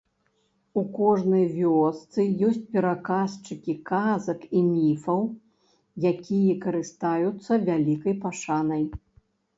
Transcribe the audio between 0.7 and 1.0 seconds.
У